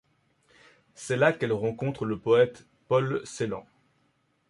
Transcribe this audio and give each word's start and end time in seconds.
C'est 0.95 1.15
là 1.15 1.31
qu'elle 1.31 1.53
rencontre 1.53 2.05
le 2.05 2.17
poète 2.17 2.65
Paul 2.87 3.21
Celan. 3.23 3.67